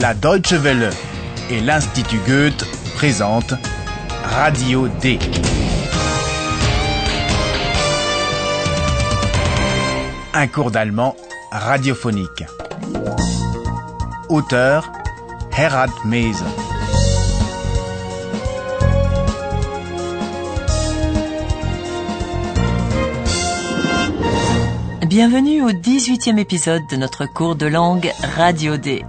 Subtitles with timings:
[0.00, 0.88] La Deutsche Welle
[1.50, 3.52] et l'Institut Goethe présentent
[4.24, 5.18] Radio D.
[10.32, 11.14] Un cours d'allemand
[11.52, 12.44] radiophonique.
[14.30, 14.90] Auteur
[15.54, 16.44] Herald Mese.
[25.06, 29.04] Bienvenue au 18e épisode de notre cours de langue Radio D.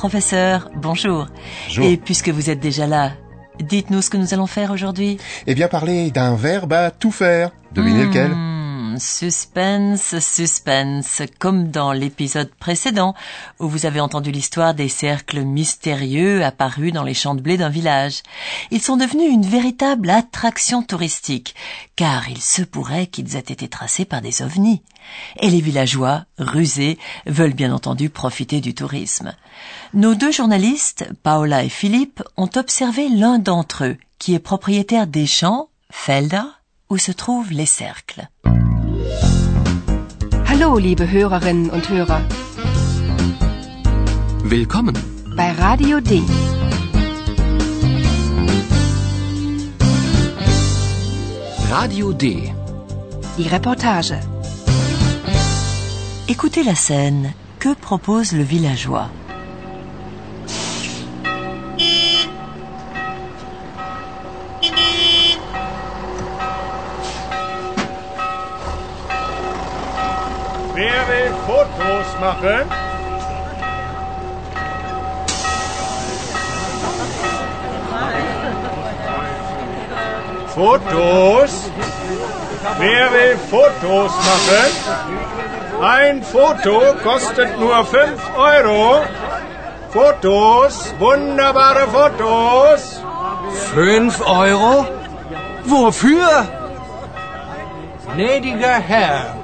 [0.00, 1.26] Professeur, bonjour.
[1.66, 1.84] Bonjour.
[1.84, 3.12] Et puisque vous êtes déjà là,
[3.60, 5.18] dites-nous ce que nous allons faire aujourd'hui.
[5.46, 7.50] Eh bien, parler d'un verbe à tout faire.
[7.74, 8.30] Devinez lequel?
[8.30, 8.49] Hmm,
[9.00, 13.14] suspense, suspense, comme dans l'épisode précédent
[13.58, 17.68] où vous avez entendu l'histoire des cercles mystérieux apparus dans les champs de blé d'un
[17.68, 18.22] village.
[18.70, 21.54] Ils sont devenus une véritable attraction touristique,
[21.96, 24.82] car il se pourrait qu'ils aient été tracés par des ovnis.
[25.40, 29.34] Et les villageois, rusés, veulent bien entendu profiter du tourisme.
[29.94, 35.26] Nos deux journalistes, Paola et Philippe, ont observé l'un d'entre eux, qui est propriétaire des
[35.26, 36.42] champs, Felder,
[36.90, 38.28] où se trouvent les cercles.
[40.62, 42.20] Hallo, liebe Hörerinnen und Hörer,
[44.44, 44.94] Willkommen.
[45.34, 46.20] bei Radio D.
[51.70, 52.52] Radio D.
[53.38, 54.20] Die Reportage.
[56.28, 57.32] Écoutez la scène.
[57.58, 59.08] Que propose le villageois?
[72.20, 72.70] Machen?
[80.54, 81.70] Fotos?
[82.78, 84.70] Wer will Fotos machen?
[85.82, 89.02] Ein Foto kostet nur 5 Euro.
[89.90, 93.02] Fotos, wunderbare Fotos.
[93.72, 94.86] Fünf Euro?
[95.64, 96.46] Wofür?
[98.14, 99.34] Gnädiger Herr,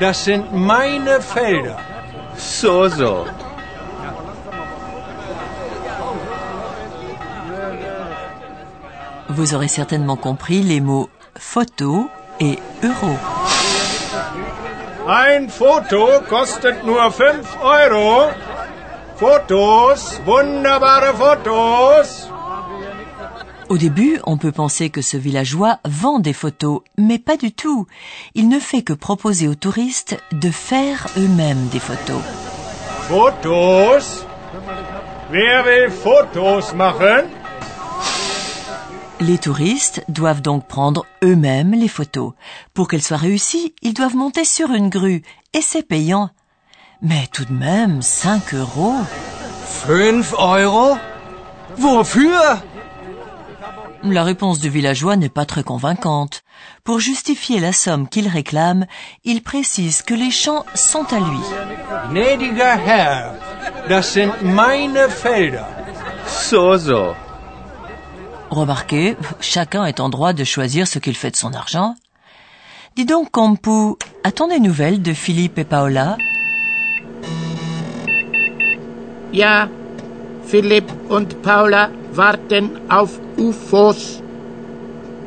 [0.00, 1.78] das sind meine Felder.
[2.38, 3.26] So, so.
[9.28, 12.08] Vous aurez certainement compris les mots photo
[12.40, 13.16] et euro.
[15.06, 18.30] Ein Foto kostet nur 5 Euro.
[19.16, 22.17] Fotos, wunderbare Fotos.
[23.68, 27.86] Au début, on peut penser que ce villageois vend des photos, mais pas du tout.
[28.34, 32.22] Il ne fait que proposer aux touristes de faire eux-mêmes des photos.
[33.08, 34.24] Fotos?
[35.30, 37.26] Wer will Fotos machen?
[39.20, 42.32] Les touristes doivent donc prendre eux-mêmes les photos.
[42.72, 46.30] Pour qu'elles soient réussies, ils doivent monter sur une grue, et c'est payant.
[47.02, 48.94] Mais tout de même, 5 euros.
[49.66, 50.96] Fünf Euro?
[51.78, 52.62] Wofür?
[54.04, 56.44] La réponse du villageois n'est pas très convaincante.
[56.84, 58.86] Pour justifier la somme qu'il réclame,
[59.24, 61.40] il précise que les champs sont à lui.
[62.12, 63.32] Gnädiger Herr,
[63.88, 65.64] das sind meine Felder.
[66.26, 67.14] So, so.
[68.50, 71.96] Remarquez, chacun est en droit de choisir ce qu'il fait de son argent.
[72.96, 76.16] Dis donc, Campu, a-t-on des nouvelles de Philippe et Paola?
[79.32, 79.68] Ja,
[80.46, 83.20] Philipp und Paula warten auf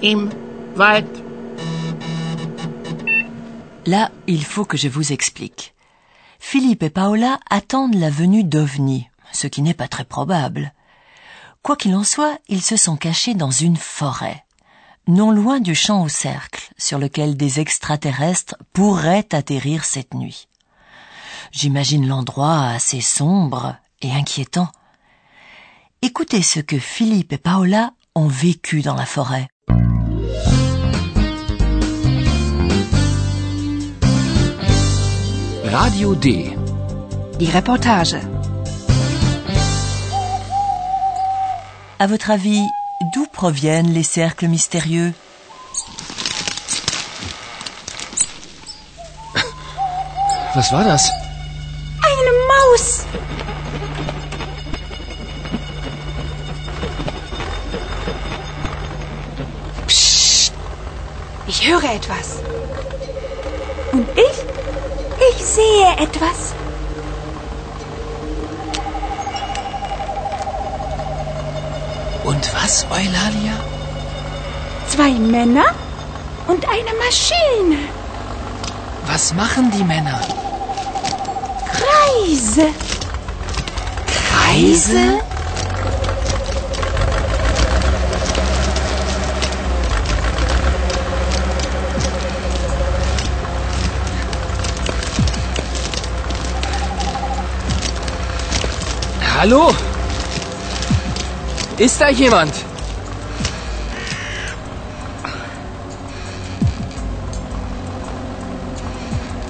[0.01, 0.29] im
[0.75, 1.07] Wald.
[3.85, 5.73] Là, il faut que je vous explique.
[6.39, 10.73] Philippe et Paola attendent la venue d'OVNI, ce qui n'est pas très probable.
[11.63, 14.43] Quoi qu'il en soit, ils se sont cachés dans une forêt,
[15.07, 20.47] non loin du champ au cercle, sur lequel des extraterrestres pourraient atterrir cette nuit.
[21.51, 24.69] J'imagine l'endroit assez sombre et inquiétant.
[26.03, 29.47] Écoutez ce que Philippe et Paola ont vécu dans la forêt.
[35.65, 36.57] Radio D.
[37.37, 38.17] Die Reportage.
[41.99, 42.63] À votre avis,
[43.13, 45.13] d'où proviennent les cercles mystérieux?
[50.55, 51.11] Was war das?
[52.01, 53.05] Eine Maus!
[61.53, 62.39] Ich höre etwas.
[63.91, 64.37] Und ich?
[65.31, 66.53] Ich sehe etwas.
[72.23, 73.57] Und was, Eulalia?
[74.87, 75.65] Zwei Männer
[76.47, 77.79] und eine Maschine.
[79.07, 80.21] Was machen die Männer?
[81.67, 82.67] Kreise.
[84.47, 85.19] Reise?
[99.43, 99.73] Hallo?
[101.79, 102.53] Ist da jemand?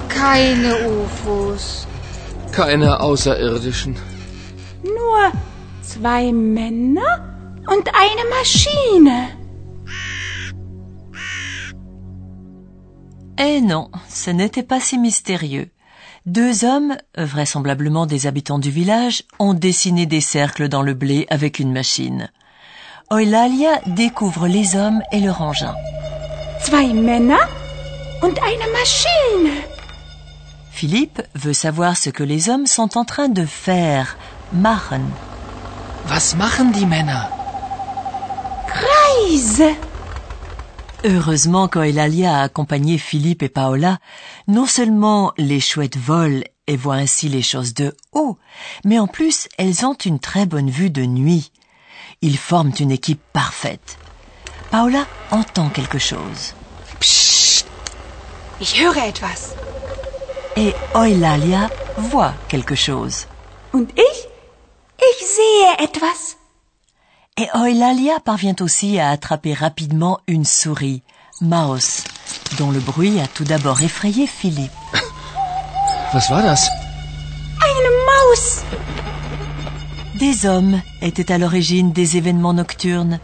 [0.08, 1.86] Keine UFOs.
[2.52, 3.94] Keine Außerirdischen.
[4.82, 5.20] Nur
[5.82, 7.12] zwei Männer
[7.66, 9.16] und eine Maschine.
[13.36, 15.68] Eh non, ce n'était pas si mystérieux.
[16.26, 21.58] Deux hommes, vraisemblablement des habitants du village, ont dessiné des cercles dans le blé avec
[21.58, 22.30] une machine.
[23.12, 25.74] Eulalia découvre les hommes et leur engin.
[26.60, 27.44] Zwei Männer
[28.22, 29.50] und eine Maschine.
[30.70, 34.16] Philippe veut savoir ce que les hommes sont en train de faire,
[34.52, 35.02] machen.
[36.06, 37.28] Was machen die Männer?
[38.68, 39.74] Reise.
[41.04, 43.98] Heureusement qu'Eulalia a accompagné Philippe et Paola,
[44.46, 48.38] non seulement les chouettes volent et voient ainsi les choses de haut,
[48.84, 51.50] mais en plus elles ont une très bonne vue de nuit.
[52.20, 53.98] Ils forment une équipe parfaite.
[54.70, 56.54] Paola entend quelque chose
[57.00, 57.66] Psst.
[58.60, 59.54] Ich höre etwas.
[60.56, 63.26] et Eulalia voit quelque chose.
[63.72, 64.28] Und ich?
[64.98, 66.36] Ich sehe etwas.
[67.38, 71.02] Et Eulalia parvient aussi à attraper rapidement une souris,
[71.40, 72.04] Maus,
[72.58, 74.70] dont le bruit a tout d'abord effrayé Philippe.
[76.12, 76.68] Was war das?
[77.62, 78.62] Eine Maus.
[80.16, 83.18] Des hommes étaient à l'origine des événements nocturnes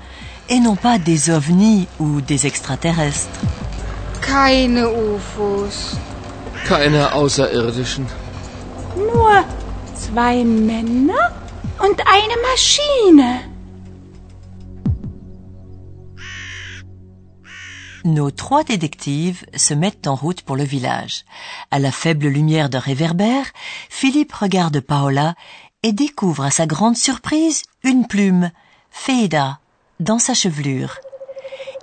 [0.49, 3.28] et non pas des ovnis ou des extraterrestres.
[4.22, 5.99] Keine UFOs.
[6.66, 8.06] Keine Außerirdischen.
[8.96, 9.44] Nur
[9.94, 11.31] zwei Männer
[11.78, 13.57] und eine Maschine.
[18.08, 21.26] Nos trois détectives se mettent en route pour le village.
[21.70, 23.44] À la faible lumière d'un réverbère,
[23.90, 25.34] Philippe regarde Paola
[25.82, 28.50] et découvre à sa grande surprise une plume,
[28.90, 29.58] Feda,
[30.00, 31.00] dans sa chevelure.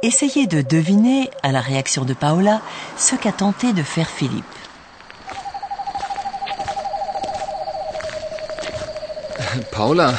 [0.01, 2.59] Essayez de deviner, à la réaction de Paola,
[2.97, 4.45] ce qu'a tenté de faire Philippe.
[9.71, 10.15] Paula,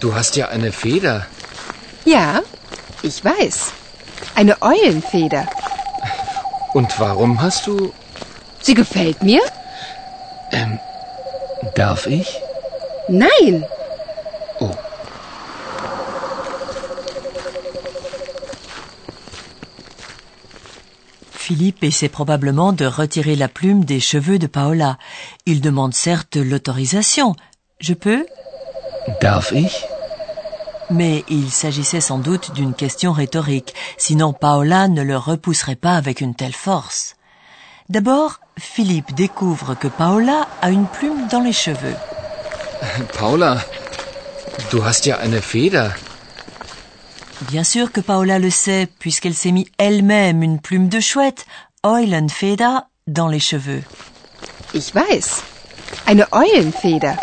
[0.00, 1.20] du hast ja eine Feder.
[2.04, 2.42] Ja,
[3.04, 3.77] ich weiß.
[4.40, 5.46] Eine Eulenfeder.
[6.72, 7.92] Und warum hast du...
[8.60, 9.40] Sie gefällt mir?
[10.52, 10.78] Ähm,
[11.74, 12.40] darf ich?
[13.08, 13.66] Nein.
[14.60, 14.70] Oh.
[21.32, 24.98] Philippe essaie probablement de retirer la plume des cheveux de Paola.
[25.46, 27.34] Il demande certes l'autorisation.
[27.80, 28.24] Je peux?
[29.20, 29.84] Darf ich?
[30.90, 36.20] Mais il s'agissait sans doute d'une question rhétorique, sinon Paola ne le repousserait pas avec
[36.20, 37.16] une telle force.
[37.90, 41.96] D'abord, Philippe découvre que Paola a une plume dans les cheveux.
[43.18, 43.58] Paula,
[44.70, 45.90] du hast ja eine Feder.
[47.42, 51.46] Bien sûr que Paola le sait, puisqu'elle s'est mis elle-même une plume de chouette,
[51.86, 53.82] Eulenfeder, dans les cheveux.
[54.74, 55.42] Ich weiß.
[56.06, 57.14] Eine Eulenfeder.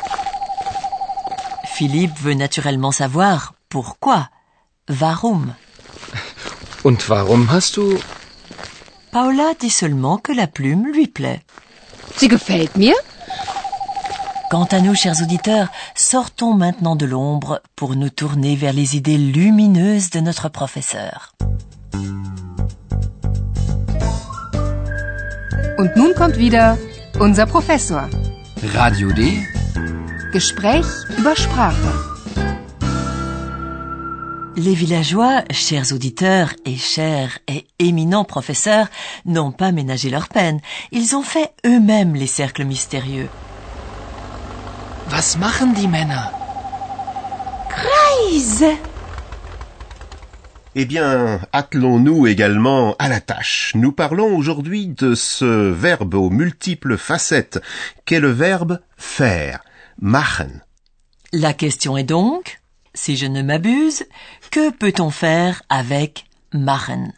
[1.76, 4.30] Philippe veut naturellement savoir pourquoi?
[4.88, 5.54] Warum
[6.84, 7.98] Und warum hast du...
[9.12, 11.42] Paola dit seulement que la plume lui plaît.
[12.18, 12.96] Sie gefällt mir?
[14.52, 19.18] Quant à nous, chers auditeurs, sortons maintenant de l'ombre pour nous tourner vers les idées
[19.18, 21.34] lumineuses de notre professeur.
[25.78, 26.78] Und nun kommt wieder
[27.20, 28.08] unser Professor.
[28.74, 29.46] Radio D?
[30.32, 30.86] Gespräch
[31.18, 32.15] über Sprache.
[34.58, 38.88] Les villageois, chers auditeurs et chers et éminents professeurs,
[39.26, 40.62] n'ont pas ménagé leur peine.
[40.94, 43.28] Ils ont fait eux-mêmes les cercles mystérieux.
[45.12, 46.30] Was machen die Männer?
[47.70, 48.66] Reise.
[50.76, 53.74] Eh bien, attelons-nous également à la tâche.
[53.76, 57.62] Nous parlons aujourd'hui de ce verbe aux multiples facettes
[58.06, 59.60] qu'est le verbe faire,
[60.00, 60.62] machen.
[61.34, 62.62] La question est donc,
[62.96, 64.06] si je ne m'abuse,
[64.50, 67.14] que peut-on faire avec machen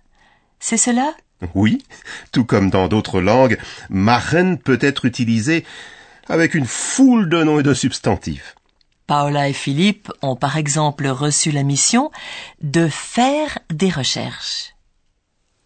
[0.59, 1.13] C'est cela?
[1.53, 1.83] Oui,
[2.31, 3.57] tout comme dans d'autres langues,
[3.89, 5.63] machen peut être utilisé
[6.27, 8.55] avec une foule de noms et de substantifs.
[9.05, 12.11] Paola et Philippe ont par exemple reçu la mission
[12.61, 14.73] de faire des recherches.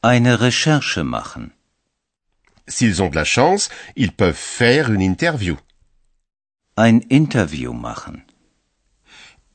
[0.04, 1.50] Eine Recherche machen.
[2.68, 5.58] S'ils ont de la chance, ils peuvent faire une interview.
[6.78, 8.22] Ein Interview machen.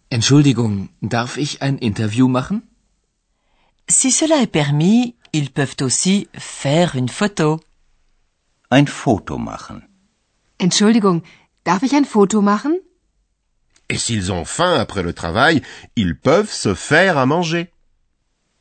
[0.09, 2.63] Entschuldigung, darf ich ein Interview machen?
[3.89, 7.61] Si cela est permis, ils peuvent aussi faire une photo.
[8.71, 9.83] Ein Foto machen.
[10.59, 11.23] Entschuldigung,
[11.65, 12.81] darf ich ein Foto machen?
[13.89, 15.63] Et s'ils ont faim après le travail,
[15.95, 17.71] ils peuvent se faire à manger.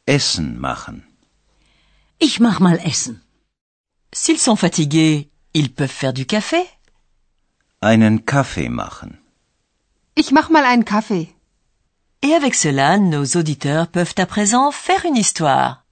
[0.06, 1.04] Essen machen.
[2.20, 3.22] Ich mach mal Essen.
[4.14, 6.62] S'ils sont fatigués, ils peuvent faire du café.
[7.82, 9.18] Einen Kaffee machen.
[10.16, 11.35] Ich mach mal einen Kaffee.
[12.26, 15.86] Et avec cela, nos auditeurs peuvent à présent faire une histoire.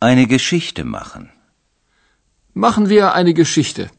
[0.00, 1.28] Eine Geschichte machen.
[2.54, 3.90] Machen wir eine Geschichte.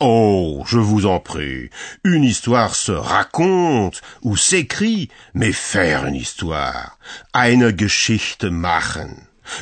[0.00, 1.70] Oh, je vous en prie.
[2.02, 6.98] Une histoire se raconte ou s'écrit, mais faire une histoire.
[7.32, 9.14] Eine Geschichte machen.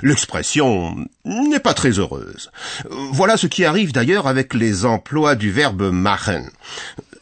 [0.03, 0.97] L'expression
[1.27, 2.51] n'est pas très heureuse.
[3.13, 6.51] Voilà ce qui arrive d'ailleurs avec les emplois du verbe machen.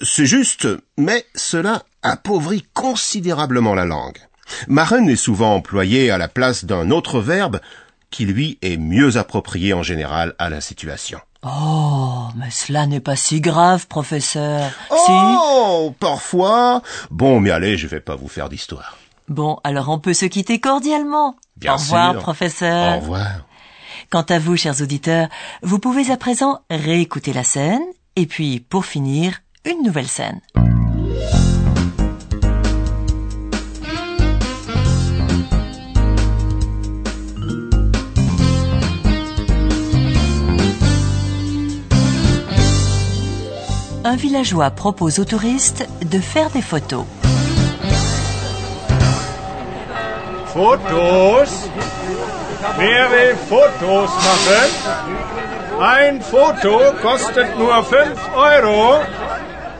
[0.02, 4.20] C'est juste, mais cela appauvrit considérablement la langue.
[4.68, 7.60] Machen est souvent employé à la place d'un autre verbe
[8.10, 11.18] qui lui est mieux approprié en général à la situation.
[11.42, 14.70] Oh, mais cela n'est pas si grave, professeur.
[14.90, 16.82] Oh, parfois.
[17.10, 18.96] Bon, mais allez, je vais pas vous faire d'histoire.
[19.28, 21.36] Bon, alors on peut se quitter cordialement.
[21.56, 22.22] Bien Au revoir, sûr.
[22.22, 22.96] professeur.
[22.96, 23.26] Au revoir.
[24.10, 25.28] Quant à vous, chers auditeurs,
[25.62, 27.82] vous pouvez à présent réécouter la scène
[28.14, 30.40] et puis, pour finir, une nouvelle scène.
[44.08, 47.04] Un villageois propose aux touristes de faire des photos.
[50.54, 51.50] Fotos?
[52.78, 54.68] Wer will Fotos machen?
[55.80, 59.00] Ein Foto kostet nur 5 Euro.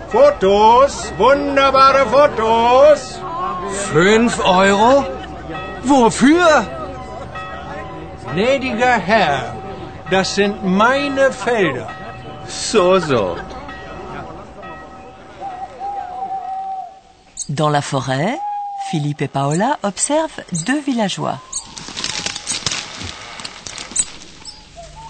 [0.09, 3.21] Fotos, wunderbare Fotos.
[3.92, 5.04] Fünf Euro?
[5.85, 6.64] Wofür?
[8.33, 9.54] Gnädiger Herr,
[10.11, 11.87] das sind meine Felder.
[12.49, 13.37] So, so.
[17.49, 18.41] Dans la forêt,
[18.91, 21.38] Philippe et Paola observent deux villageois.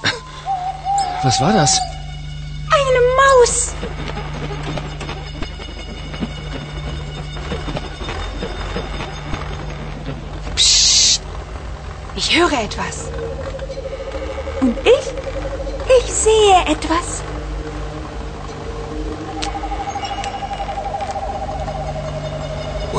[1.24, 1.80] Was war das?
[2.70, 3.72] Eine Maus.
[10.56, 11.22] Psst.
[12.16, 13.08] Ich höre etwas.
[14.60, 15.14] Und ich?
[16.04, 17.22] Ich sehe etwas.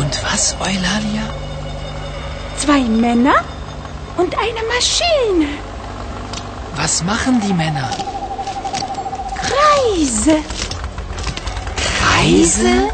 [0.08, 1.24] Und was, Eulalia?
[2.56, 3.44] Zwei Männer
[4.16, 5.50] und eine Maschine.
[6.78, 7.90] Was machen die Männer?
[9.52, 10.38] Reise.
[12.16, 12.90] Reise?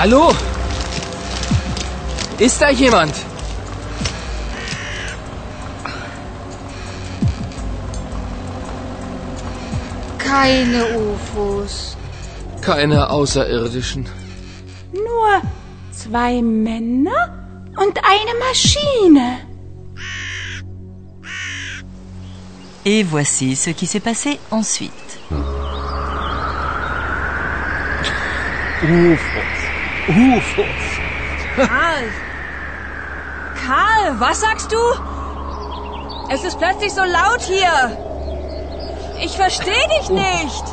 [0.00, 0.47] Hallo?
[2.38, 3.14] Ist da jemand?
[10.18, 11.96] Keine UFOs.
[12.60, 14.06] Keine Außerirdischen.
[14.92, 15.42] Nur
[15.90, 17.34] zwei Männer
[17.76, 19.40] und eine Maschine.
[22.84, 24.92] Et voici ce qui s'est passé ensuite.
[28.82, 29.58] UFOs.
[30.08, 30.98] UFOs.
[31.56, 32.27] Karl!
[33.68, 34.78] Karl, was sagst du?
[36.30, 37.98] Es ist plötzlich so laut hier.
[39.20, 40.64] Ich verstehe dich nicht.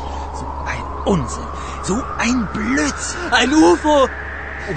[0.64, 1.46] Ein Unsinn.
[1.82, 3.20] So ein Blödsinn.
[3.32, 4.08] Ein UFO.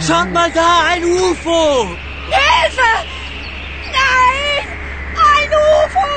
[0.05, 1.95] Schaut mal da, ein UFO.
[2.27, 2.91] Hilfe!
[3.85, 4.67] Nein!
[5.15, 6.09] Ein UFO!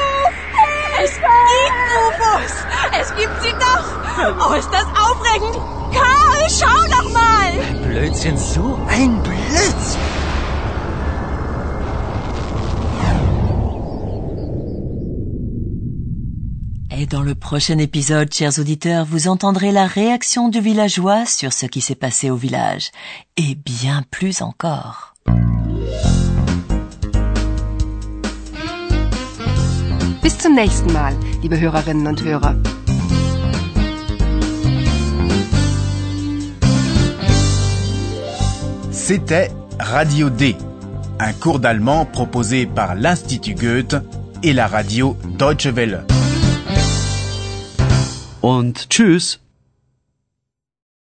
[1.05, 2.55] Es gibt UFOs.
[3.01, 4.51] Es gibt sie doch.
[4.51, 5.57] Oh, ist das aufregend.
[5.93, 7.53] Karl, schau doch mal.
[7.87, 10.32] Blödsinn, so ein Blödsinn.
[17.03, 21.67] Et dans le prochain épisode, chers auditeurs, vous entendrez la réaction du villageois sur ce
[21.67, 22.93] qui s'est passé au village.
[23.37, 25.13] Et bien plus encore.
[30.23, 32.55] Bis zum nächsten Mal, liebe Hörerinnen und Hörer.
[38.93, 40.55] C'était Radio D,
[41.19, 43.97] un cours d'allemand proposé par l'Institut Goethe
[44.45, 46.05] et la radio Deutsche Welle.
[48.43, 49.39] Und tschüss.